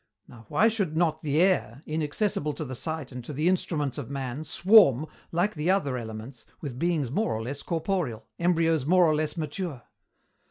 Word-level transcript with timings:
Now 0.27 0.47
why 0.49 0.67
should 0.67 0.97
not 0.97 1.21
the 1.21 1.39
air, 1.39 1.83
inaccessible 1.85 2.53
to 2.53 2.65
the 2.65 2.73
sight 2.73 3.11
and 3.11 3.23
to 3.23 3.31
the 3.33 3.47
instruments 3.47 3.99
of 3.99 4.09
man, 4.09 4.43
swarm, 4.43 5.05
like 5.31 5.53
the 5.53 5.69
other 5.69 5.95
elements, 5.95 6.43
with 6.59 6.79
beings 6.79 7.11
more 7.11 7.31
or 7.35 7.43
less 7.43 7.61
corporeal, 7.61 8.25
embryos 8.39 8.83
more 8.83 9.05
or 9.05 9.13
less 9.13 9.37
mature?" 9.37 9.83